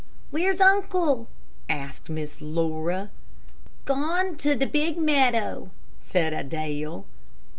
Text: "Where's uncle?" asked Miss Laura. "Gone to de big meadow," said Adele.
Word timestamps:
"Where's 0.31 0.59
uncle?" 0.59 1.27
asked 1.69 2.09
Miss 2.09 2.41
Laura. 2.41 3.11
"Gone 3.85 4.35
to 4.37 4.55
de 4.55 4.65
big 4.65 4.97
meadow," 4.97 5.69
said 5.99 6.33
Adele. 6.33 7.05